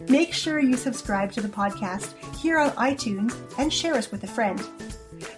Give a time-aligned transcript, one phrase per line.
[0.00, 4.26] Make sure you subscribe to the podcast here on iTunes and share us with a
[4.26, 4.60] friend.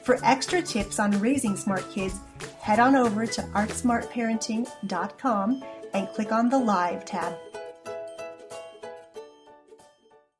[0.02, 2.18] For extra tips on raising smart kids,
[2.60, 7.36] head on over to artsmartparenting.com and click on the Live tab.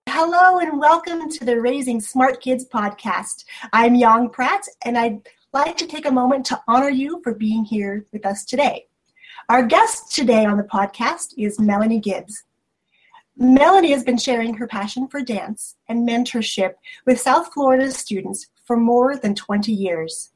[0.09, 3.45] Hello and welcome to the Raising Smart Kids podcast.
[3.73, 5.21] I'm Yang Pratt and I'd
[5.53, 8.87] like to take a moment to honor you for being here with us today.
[9.49, 12.43] Our guest today on the podcast is Melanie Gibbs.
[13.41, 16.75] Melanie has been sharing her passion for dance and mentorship
[17.07, 20.31] with South Florida students for more than 20 years.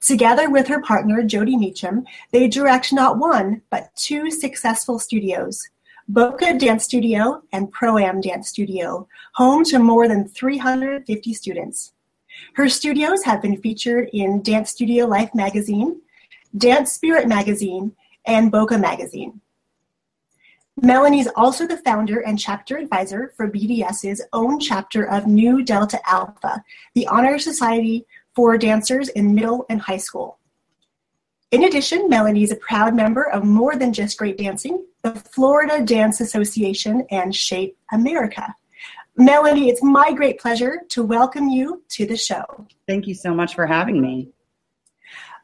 [0.00, 5.68] Together with her partner, Jody Meacham, they direct not one, but two successful studios
[6.08, 11.94] Boca Dance Studio and Pro Am Dance Studio, home to more than 350 students.
[12.54, 16.00] Her studios have been featured in Dance Studio Life magazine,
[16.56, 19.40] Dance Spirit magazine, and Boca magazine.
[20.82, 25.98] Melanie is also the founder and chapter advisor for BDS's own chapter of Nu Delta
[26.06, 26.62] Alpha,
[26.94, 30.38] the honor society for dancers in middle and high school.
[31.50, 35.82] In addition, Melanie is a proud member of More Than Just Great Dancing, the Florida
[35.82, 38.54] Dance Association, and Shape America.
[39.16, 42.66] Melanie, it's my great pleasure to welcome you to the show.
[42.86, 44.28] Thank you so much for having me.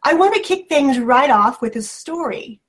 [0.05, 2.61] I want to kick things right off with a story.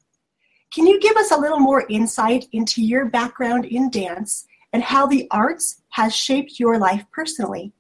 [0.74, 5.06] Can you give us a little more insight into your background in dance and how
[5.06, 7.72] the arts has shaped your life personally?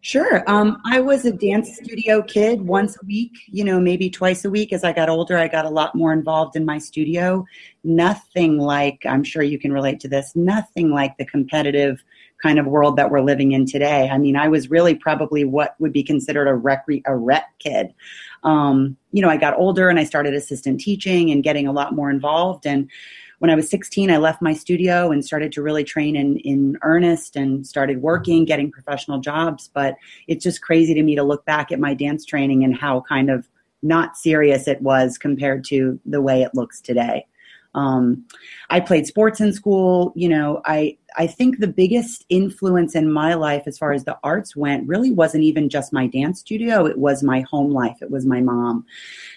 [0.00, 0.44] Sure.
[0.46, 4.50] Um, I was a dance studio kid once a week, you know, maybe twice a
[4.50, 4.70] week.
[4.70, 7.44] As I got older, I got a lot more involved in my studio.
[7.84, 12.04] Nothing like, I'm sure you can relate to this, nothing like the competitive
[12.42, 14.08] kind of world that we're living in today.
[14.10, 17.94] I mean, I was really probably what would be considered a rec, a rec kid.
[18.42, 21.94] Um, you know, I got older and I started assistant teaching and getting a lot
[21.94, 22.66] more involved.
[22.66, 22.90] And
[23.38, 26.78] when I was 16, I left my studio and started to really train in, in
[26.82, 29.70] earnest and started working, getting professional jobs.
[29.72, 29.96] But
[30.28, 33.30] it's just crazy to me to look back at my dance training and how kind
[33.30, 33.48] of
[33.82, 37.26] not serious it was compared to the way it looks today.
[37.74, 38.24] Um,
[38.70, 40.12] I played sports in school.
[40.14, 44.18] You know, I I think the biggest influence in my life as far as the
[44.22, 46.86] arts went really wasn't even just my dance studio.
[46.86, 47.96] It was my home life.
[48.00, 48.84] It was my mom.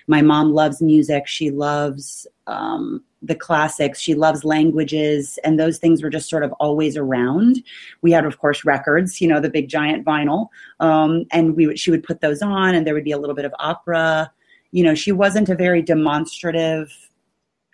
[0.08, 1.28] My mom loves music.
[1.28, 4.00] She loves um, the classics.
[4.00, 7.64] She loves languages, and those things were just sort of always around.
[8.02, 9.22] We had, of course, records.
[9.22, 10.48] You know, the big giant vinyl,
[10.80, 13.46] um, and we she would put those on, and there would be a little bit
[13.46, 14.32] of opera.
[14.72, 16.92] You know, she wasn't a very demonstrative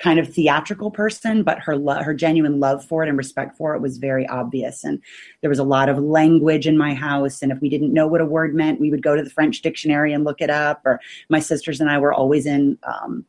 [0.04, 3.74] kind of theatrical person, but her lo- her genuine love for it and respect for
[3.74, 4.84] it was very obvious.
[4.84, 5.02] And
[5.40, 8.20] there was a lot of language in my house, and if we didn't know what
[8.20, 10.82] a word meant, we would go to the French dictionary and look it up.
[10.84, 11.00] Or
[11.30, 13.24] my sisters and I were always in um,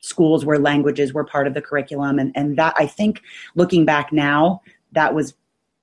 [0.00, 3.20] schools where languages were part of the curriculum, and and that I think
[3.54, 4.62] looking back now,
[4.92, 5.34] that was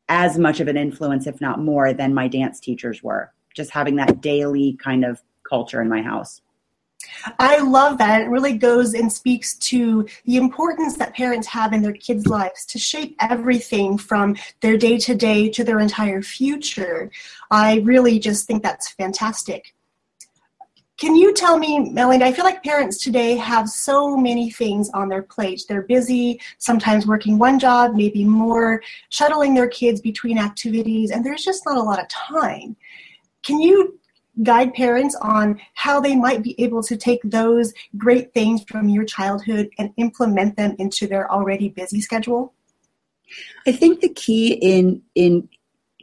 [0.10, 3.32] as much of an influence, if not more, than my dance teachers were.
[3.54, 6.42] Just having that daily kind of culture in my house.
[7.40, 8.22] I love that.
[8.22, 12.66] It really goes and speaks to the importance that parents have in their kids' lives
[12.68, 17.12] to shape everything from their day to day to their entire future.
[17.50, 19.74] I really just think that's fantastic.
[20.98, 22.24] Can you tell me, Melanie?
[22.24, 25.64] I feel like parents today have so many things on their plate.
[25.68, 31.44] They're busy, sometimes working one job, maybe more, shuttling their kids between activities, and there's
[31.44, 32.76] just not a lot of time.
[33.42, 34.00] Can you
[34.44, 39.04] guide parents on how they might be able to take those great things from your
[39.04, 42.54] childhood and implement them into their already busy schedule?
[43.66, 45.48] I think the key in in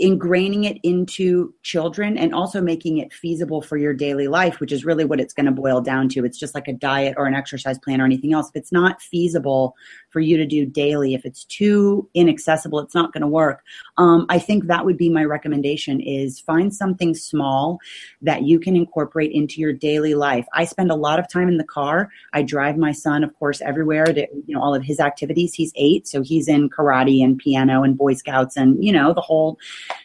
[0.01, 4.85] ingraining it into children and also making it feasible for your daily life, which is
[4.85, 6.25] really what it's going to boil down to.
[6.25, 8.49] It's just like a diet or an exercise plan or anything else.
[8.49, 9.75] If it's not feasible
[10.11, 13.63] for you to do daily, if it's too inaccessible, it's not going to work.
[13.97, 17.79] Um, I think that would be my recommendation is find something small
[18.23, 20.47] that you can incorporate into your daily life.
[20.55, 22.11] I spend a lot of time in the car.
[22.33, 25.55] I drive my son, of course, everywhere to, you know, all of his activities.
[25.55, 29.21] He's eight, so he's in karate and piano and Boy Scouts and, you know, the
[29.21, 29.59] whole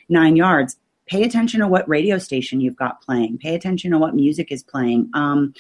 [0.10, 0.78] nine yards.
[1.06, 3.38] Pay attention to what radio station you've got playing.
[3.38, 5.10] Pay attention to what music is playing.
[5.14, 5.54] Um,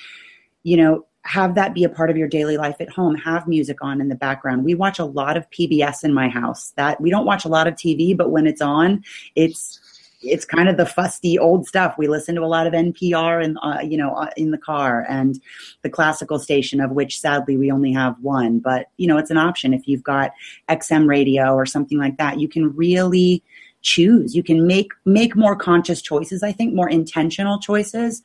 [0.63, 3.15] you know have that be a part of your daily life at home.
[3.15, 4.65] Have music on in the background.
[4.65, 6.73] We watch a lot of pbs in my house.
[6.75, 9.03] That we don't watch a lot of tv but when it's on
[9.35, 9.79] it's
[10.25, 11.95] it's kind of the fusty old stuff.
[11.97, 15.05] We listen to a lot of NPR and uh, you know uh, in the car
[15.07, 15.39] and
[15.81, 19.37] the classical station of which sadly we only have one, but you know it's an
[19.37, 19.73] option.
[19.73, 20.31] If you've got
[20.69, 22.39] XM radio or something like that.
[22.39, 23.43] You can really
[23.83, 24.35] choose.
[24.35, 28.23] You can make make more conscious choices, I think more intentional choices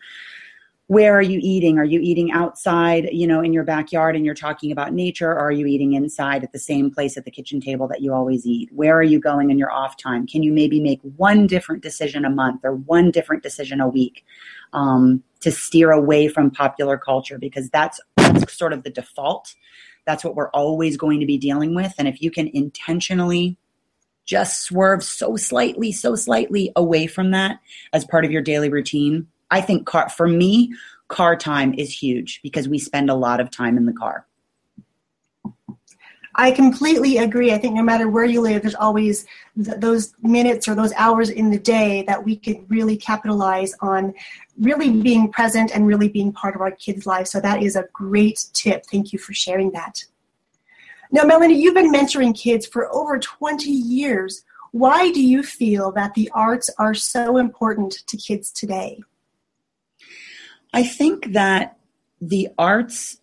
[0.89, 1.79] where are you eating?
[1.79, 5.31] Are you eating outside, you know, in your backyard and you're talking about nature?
[5.31, 8.15] Or are you eating inside at the same place at the kitchen table that you
[8.15, 8.71] always eat?
[8.73, 10.27] Where are you going in your off time?
[10.27, 14.25] Can you maybe make one different decision a month or one different decision a week
[14.73, 17.37] um, to steer away from popular culture?
[17.37, 19.55] Because that's, that's sort of the default.
[20.07, 21.93] That's what we're always going to be dealing with.
[21.99, 23.59] And if you can intentionally
[24.29, 27.61] just swerve so slightly, so slightly away from that
[27.95, 30.75] as part of your daily routine, I think car for me,
[31.09, 34.27] car time is huge because we spend a lot of time in the car.
[36.35, 37.53] I completely agree.
[37.55, 39.25] I think no matter where you live, there's always
[39.57, 44.13] th- those minutes or those hours in the day that we could really capitalize on
[44.59, 47.31] really being present and really being part of our kids' lives.
[47.31, 48.85] So that is a great tip.
[48.85, 50.05] Thank you for sharing that.
[51.11, 54.45] Now, Melanie, you've been mentoring kids for over 20 years.
[54.73, 59.01] Why do you feel that the arts are so important to kids today?
[60.75, 61.79] I think that
[62.21, 63.19] the arts,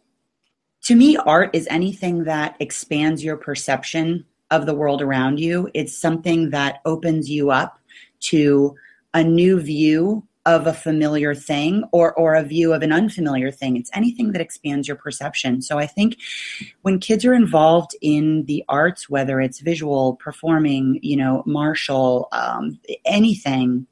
[0.86, 5.70] to me, art is anything that expands your perception of the world around you.
[5.74, 7.80] It's something that opens you up
[8.22, 8.76] to
[9.14, 13.78] a new view of a familiar thing or or a view of an unfamiliar thing.
[13.78, 15.62] It's anything that expands your perception.
[15.62, 16.18] So i think
[16.82, 22.80] when kids are involved in the arts whether it's visual performing you know martial um,
[23.06, 23.88] anything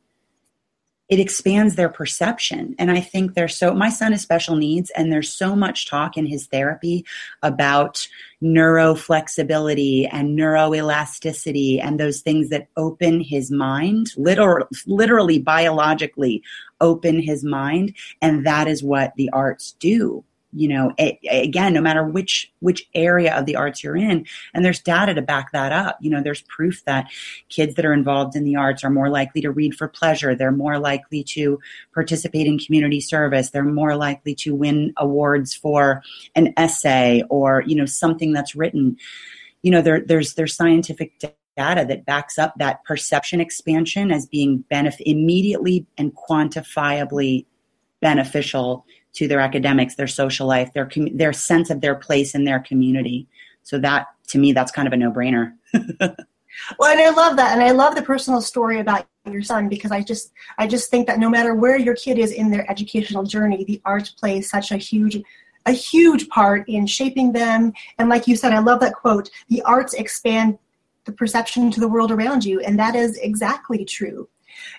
[1.13, 2.74] it expands their perception.
[2.80, 6.18] And I think there's so, my son has special needs, and there's so much talk
[6.18, 7.06] in his therapy
[7.44, 8.07] about
[8.42, 16.42] neuroflexibility and neuroelasticity and those things that open his mind, literally, literally biologically
[16.81, 17.94] open his mind.
[18.19, 20.24] And that is what the arts do
[20.55, 24.63] you know a, again no matter which which area of the arts you're in and
[24.63, 25.97] there's data to back that up.
[26.01, 27.09] You know there's proof that
[27.50, 30.35] kids that are involved in the arts are more likely to read for pleasure.
[30.35, 31.59] They're more likely to
[31.94, 33.50] participate in community service.
[33.50, 36.03] They're more likely to win awards for
[36.35, 38.97] an essay or you know something that's written.
[39.61, 41.19] You know there, there's there's scientific
[41.57, 47.45] data that backs up that perception expansion as being benef- immediately and quantifiably
[48.01, 52.60] beneficial to their academics, their social life, their their sense of their place in their
[52.60, 53.27] community.
[53.63, 55.54] So that to me, that's kind of a no brainer.
[55.74, 59.92] well, and I love that, and I love the personal story about your son because
[59.92, 63.24] I just I just think that no matter where your kid is in their educational
[63.24, 65.21] journey, the arts plays such a huge
[65.65, 67.71] a huge part in shaping them.
[67.98, 70.57] And like you said, I love that quote: "The arts expand
[71.06, 74.27] the perception to the world around you," and that is exactly true.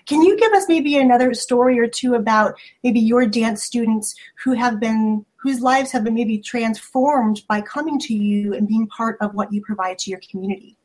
[0.05, 4.53] Can you give us maybe another story or two about maybe your dance students who
[4.53, 9.17] have been whose lives have been maybe transformed by coming to you and being part
[9.21, 10.75] of what you provide to your community?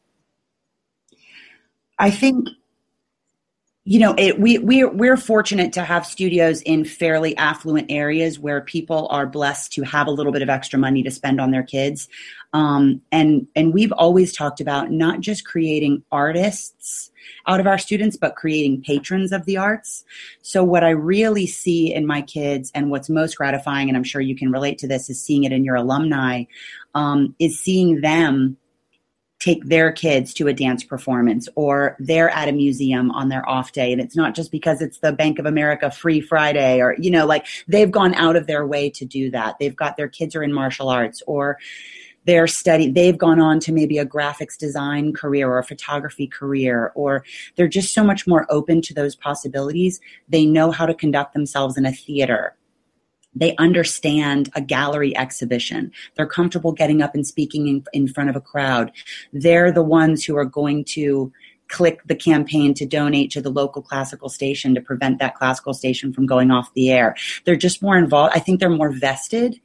[1.99, 2.49] I think
[3.85, 8.61] you know it, we we're, we're fortunate to have studios in fairly affluent areas where
[8.61, 11.63] people are blessed to have a little bit of extra money to spend on their
[11.63, 12.09] kids
[12.53, 17.11] um, and and we've always talked about not just creating artists
[17.47, 20.05] out of our students, but creating patrons of the arts.
[20.43, 24.21] So what I really see in my kids and what's most gratifying, and I'm sure
[24.21, 26.45] you can relate to this, is seeing it in your alumni,
[26.95, 28.57] um, is seeing them
[29.41, 33.73] take their kids to a dance performance or they're at a museum on their off
[33.73, 33.91] day.
[33.91, 37.27] And it's not just because it's the bank of america free friday or you know
[37.27, 39.59] like they've gone out of their way to do that.
[39.59, 41.59] They've got their kids are in martial arts or
[42.27, 46.93] they're study they've gone on to maybe a graphics design career or a photography career
[46.95, 47.25] or
[47.57, 50.01] they're just so much more open to those possibilities.
[50.29, 52.55] They know how to conduct themselves in a theater
[53.35, 55.93] they understand a gallery exhibition.
[56.17, 58.93] They're comfortable getting up and speaking in, in front of a crowd.
[59.33, 61.33] They're the ones who are going to
[61.69, 66.13] click the campaign to donate to the local classical station to prevent that classical station
[66.13, 67.15] from going off the air.
[67.45, 68.35] They're just more involved.
[68.35, 69.61] I think they're more vested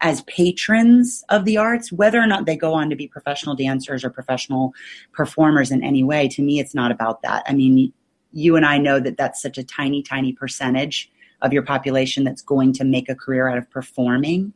[0.00, 4.04] as patrons of the arts, whether or not they go on to be professional dancers
[4.04, 4.72] or professional
[5.12, 6.28] performers in any way.
[6.28, 7.42] To me, it's not about that.
[7.46, 7.92] I mean,
[8.32, 11.10] you and I know that that's such a tiny, tiny percentage
[11.42, 14.52] of your population that's going to make a career out of performing.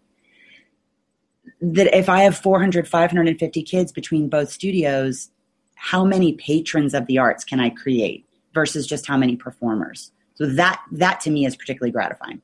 [1.60, 5.30] That if I have 400, 550 kids between both studios,
[5.74, 10.12] how many patrons of the arts can I create versus just how many performers?
[10.34, 12.42] So that that to me is particularly gratifying.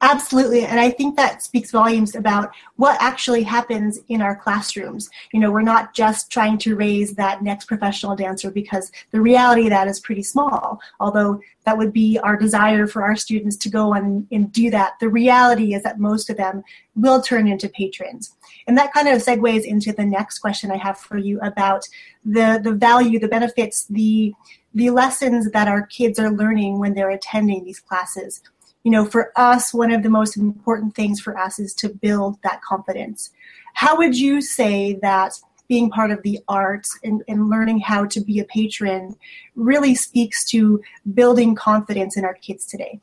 [0.00, 0.64] Absolutely.
[0.64, 5.10] And I think that speaks volumes about what actually happens in our classrooms.
[5.32, 9.64] You know, we're not just trying to raise that next professional dancer because the reality
[9.64, 10.80] of that is pretty small.
[11.00, 14.94] Although that would be our desire for our students to go on and do that.
[15.00, 16.62] The reality is that most of them
[16.94, 18.34] will turn into patrons.
[18.66, 21.84] And that kind of segues into the next question I have for you about
[22.24, 24.34] the, the value, the benefits, the
[24.74, 28.42] the lessons that our kids are learning when they're attending these classes
[28.88, 32.38] you know, for us, one of the most important things for us is to build
[32.42, 33.30] that confidence.
[33.74, 35.34] How would you say that
[35.68, 39.14] being part of the arts and, and learning how to be a patron
[39.54, 40.80] really speaks to
[41.12, 42.98] building confidence in our kids today?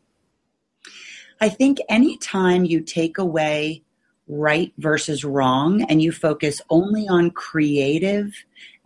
[1.40, 3.84] I think anytime you take away
[4.28, 8.34] right versus wrong and you focus only on creative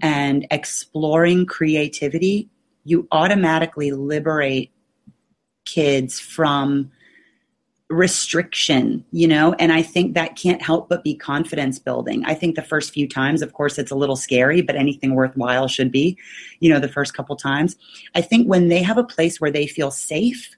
[0.02, 2.50] and exploring creativity,
[2.84, 4.74] you automatically liberate
[5.74, 6.92] kids from
[7.90, 12.24] restriction, you know, and I think that can't help but be confidence building.
[12.24, 15.68] I think the first few times, of course, it's a little scary, but anything worthwhile
[15.68, 16.18] should be,
[16.60, 17.76] you know, the first couple times.
[18.14, 20.56] I think when they have a place where they feel safe,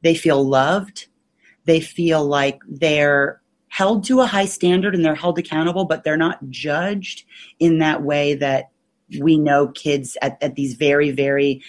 [0.00, 1.06] they feel loved,
[1.66, 6.16] they feel like they're held to a high standard and they're held accountable, but they're
[6.16, 7.24] not judged
[7.58, 8.70] in that way that
[9.20, 11.60] we know kids at, at these very, very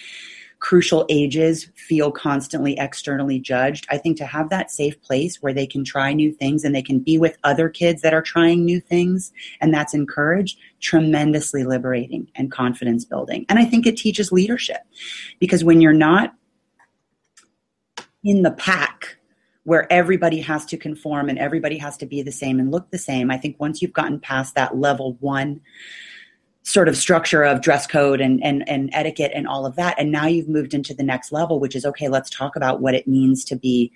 [0.66, 3.86] crucial ages feel constantly externally judged.
[3.88, 6.82] I think to have that safe place where they can try new things and they
[6.82, 12.26] can be with other kids that are trying new things and that's encouraged, tremendously liberating
[12.34, 13.46] and confidence building.
[13.48, 14.80] And I think it teaches leadership
[15.38, 16.34] because when you're not
[18.24, 19.18] in the pack,
[19.62, 22.98] where everybody has to conform and everybody has to be the same and look the
[22.98, 23.32] same.
[23.32, 25.60] I think once you've gotten past that level one
[26.66, 29.94] sort of structure of dress code and, and, and etiquette and all of that.
[30.00, 32.92] And now you've moved into the next level, which is okay, let's talk about what
[32.92, 33.92] it means to be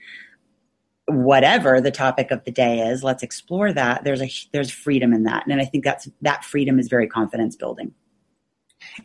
[1.07, 3.03] whatever the topic of the day is.
[3.03, 4.05] Let's explore that.
[4.05, 5.49] There's a there's freedom in that.
[5.49, 7.93] And I think that's that freedom is very confidence building.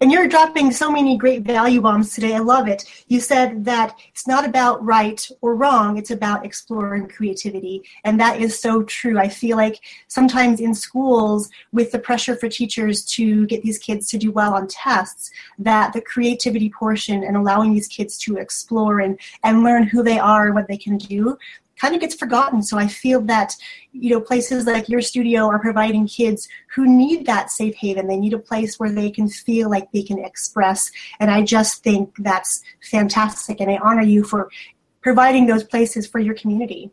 [0.02, 2.36] And you're dropping so many great value bombs today.
[2.36, 2.84] I love it.
[3.08, 7.84] You said that it's not about right or wrong, it's about exploring creativity.
[8.04, 9.18] And that is so true.
[9.20, 14.08] I feel like sometimes in schools, with the pressure for teachers to get these kids
[14.10, 19.00] to do well on tests, that the creativity portion and allowing these kids to explore
[19.00, 21.38] and, and learn who they are and what they can do
[21.80, 22.64] kind of gets forgotten.
[22.64, 23.54] So I feel that
[23.92, 28.08] you know places like your studio are providing kids who need that safe haven.
[28.08, 31.84] They need a place where they can feel like they can express, and I just
[31.84, 33.60] think that's fantastic.
[33.60, 34.50] And I honor you for
[35.02, 36.92] providing those places for your community.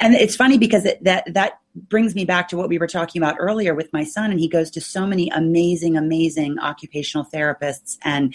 [0.00, 3.20] And it's funny because it, that that brings me back to what we were talking
[3.20, 7.98] about earlier with my son, and he goes to so many amazing, amazing occupational therapists
[8.04, 8.34] and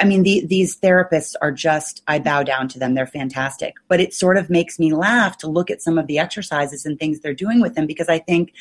[0.00, 2.94] I mean, the, these therapists are just, I bow down to them.
[2.94, 3.74] They're fantastic.
[3.88, 6.98] But it sort of makes me laugh to look at some of the exercises and
[6.98, 8.52] things they're doing with them because I think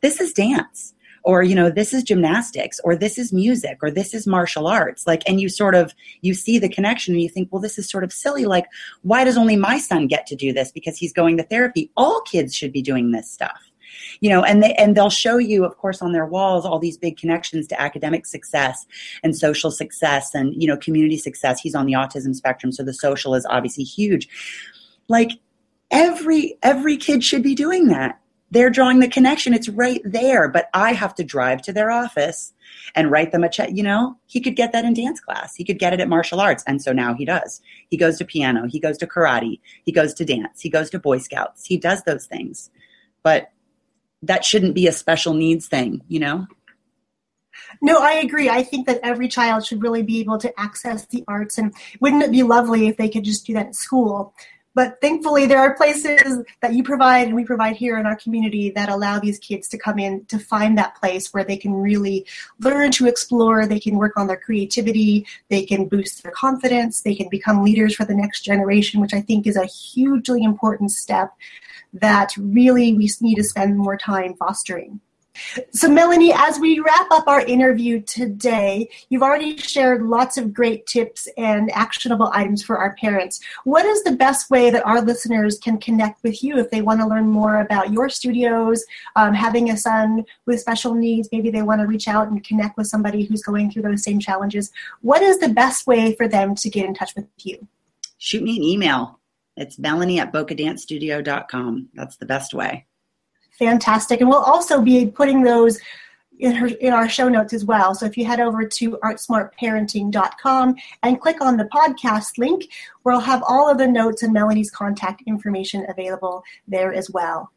[0.00, 0.94] this is dance
[1.26, 5.06] or you know this is gymnastics or this is music or this is martial arts
[5.06, 5.92] like and you sort of
[6.22, 8.66] you see the connection and you think well this is sort of silly like
[9.02, 12.20] why does only my son get to do this because he's going to therapy all
[12.22, 13.70] kids should be doing this stuff
[14.20, 16.96] you know and they and they'll show you of course on their walls all these
[16.96, 18.86] big connections to academic success
[19.22, 21.60] and social success and you know community success.
[21.60, 24.28] He's on the autism spectrum so the social is obviously huge.
[25.08, 25.32] Like
[25.90, 28.20] every every kid should be doing that.
[28.52, 29.54] They're drawing the connection.
[29.54, 32.52] It's right there but i have to drive to their office
[32.94, 33.70] and write them a check.
[33.72, 35.54] You know he could get that in dance class.
[35.54, 37.60] He could get it at martial arts and so now he does.
[37.88, 38.66] He goes to piano.
[38.66, 39.60] He goes to karate.
[39.84, 40.60] He goes to dance.
[40.60, 41.66] He goes to boy scouts.
[41.66, 42.70] He does those things.
[43.22, 43.50] But
[44.26, 46.46] that shouldn't be a special needs thing, you know?
[47.82, 48.48] No, I agree.
[48.48, 52.22] I think that every child should really be able to access the arts, and wouldn't
[52.22, 54.34] it be lovely if they could just do that at school?
[54.76, 58.68] But thankfully, there are places that you provide and we provide here in our community
[58.72, 62.26] that allow these kids to come in to find that place where they can really
[62.60, 67.14] learn to explore, they can work on their creativity, they can boost their confidence, they
[67.14, 71.32] can become leaders for the next generation, which I think is a hugely important step
[71.94, 75.00] that really we need to spend more time fostering.
[75.72, 80.86] So, Melanie, as we wrap up our interview today, you've already shared lots of great
[80.86, 83.40] tips and actionable items for our parents.
[83.64, 87.00] What is the best way that our listeners can connect with you if they want
[87.00, 88.84] to learn more about your studios,
[89.16, 91.28] um, having a son with special needs?
[91.32, 94.20] Maybe they want to reach out and connect with somebody who's going through those same
[94.20, 94.70] challenges.
[95.00, 97.66] What is the best way for them to get in touch with you?
[98.18, 99.20] Shoot me an email
[99.56, 101.88] it's Melanie at bocadancestudio.com.
[101.94, 102.86] That's the best way.
[103.58, 104.20] Fantastic.
[104.20, 105.78] And we'll also be putting those
[106.38, 107.94] in, her, in our show notes as well.
[107.94, 112.68] So if you head over to artsmartparenting.com and click on the podcast link,
[113.04, 117.50] we'll have all of the notes and Melanie's contact information available there as well.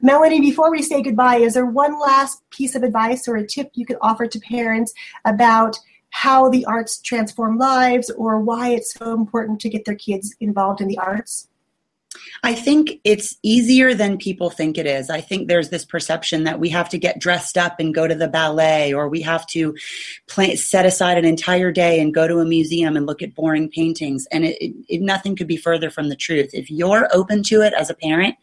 [0.00, 3.70] Melanie, before we say goodbye, is there one last piece of advice or a tip
[3.74, 4.92] you could offer to parents
[5.24, 5.78] about
[6.10, 10.80] how the arts transform lives or why it's so important to get their kids involved
[10.80, 11.48] in the arts?
[12.42, 15.10] I think it's easier than people think it is.
[15.10, 18.14] I think there's this perception that we have to get dressed up and go to
[18.14, 19.74] the ballet, or we have to
[20.26, 23.70] play, set aside an entire day and go to a museum and look at boring
[23.70, 24.26] paintings.
[24.30, 26.50] And it, it, it, nothing could be further from the truth.
[26.52, 28.36] If you're open to it as a parent,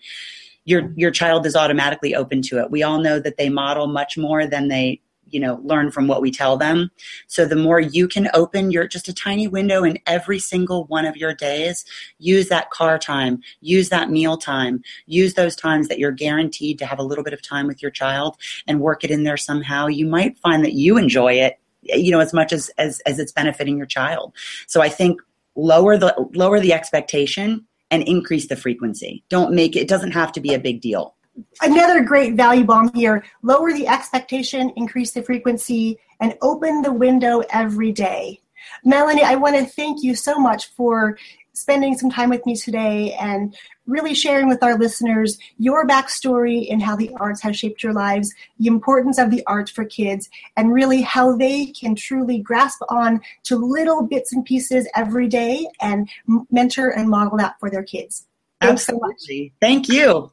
[0.65, 2.69] your your child is automatically open to it.
[2.69, 5.01] We all know that they model much more than they
[5.31, 6.91] you know learn from what we tell them.
[7.27, 11.05] So the more you can open your just a tiny window in every single one
[11.05, 11.85] of your days
[12.19, 16.85] use that car time use that meal time use those times that you're guaranteed to
[16.85, 19.88] have a little bit of time with your child and work it in there somehow.
[19.88, 23.31] You might find that you enjoy it you know as much as as, as it's
[23.31, 24.33] benefiting your child.
[24.67, 25.21] So i think
[25.55, 29.23] lower the lower the expectation and increase the frequency.
[29.29, 31.15] Don't make it, it doesn't have to be a big deal
[31.61, 37.41] another great value bomb here lower the expectation, increase the frequency, and open the window
[37.51, 38.39] every day.
[38.83, 41.17] Melanie, I want to thank you so much for
[41.53, 46.81] spending some time with me today and really sharing with our listeners your backstory and
[46.81, 50.73] how the arts has shaped your lives, the importance of the arts for kids, and
[50.73, 56.09] really how they can truly grasp on to little bits and pieces every day and
[56.50, 58.27] mentor and model that for their kids.
[58.61, 59.50] Thanks Absolutely.
[59.50, 60.31] So Thank you.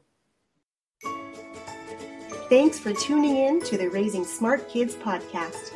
[2.49, 5.73] Thanks for tuning in to the Raising Smart Kids podcast.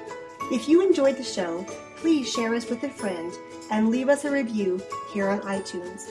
[0.52, 1.64] If you enjoyed the show,
[1.98, 3.32] please share us with a friend
[3.70, 4.82] and leave us a review
[5.14, 6.10] here on iTunes.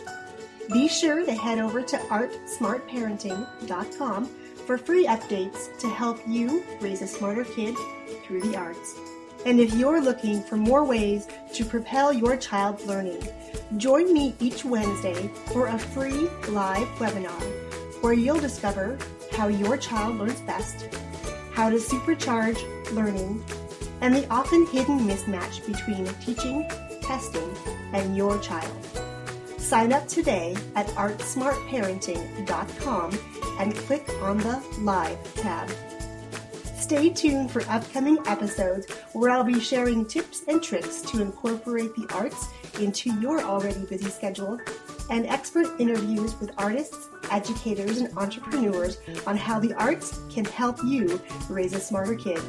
[0.72, 4.26] Be sure to head over to artsmartparenting.com
[4.64, 7.74] for free updates to help you raise a smarter kid
[8.24, 8.94] through the arts.
[9.44, 13.20] And if you're looking for more ways to propel your child's learning,
[13.78, 17.42] join me each Wednesday for a free live webinar
[18.00, 18.96] where you'll discover
[19.32, 20.88] how your child learns best,
[21.52, 22.62] how to supercharge
[22.92, 23.42] learning,
[24.00, 26.64] and the often hidden mismatch between teaching,
[27.00, 27.52] testing,
[27.92, 28.72] and your child.
[29.58, 33.18] Sign up today at artsmartparenting.com
[33.58, 35.70] and click on the Live tab.
[36.76, 42.08] Stay tuned for upcoming episodes where I'll be sharing tips and tricks to incorporate the
[42.12, 42.48] arts
[42.80, 44.58] into your already busy schedule
[45.08, 51.20] and expert interviews with artists, educators, and entrepreneurs on how the arts can help you
[51.48, 52.40] raise a smarter kid.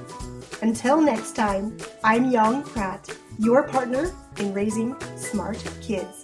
[0.61, 6.22] Until next time, I'm Yang Pratt, your partner in raising smart kids.